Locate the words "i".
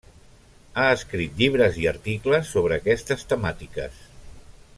1.83-1.87